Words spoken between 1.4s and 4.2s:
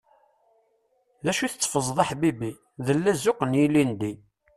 i tteffẓeḍ, a ḥbibi? D llazuq n yilindi.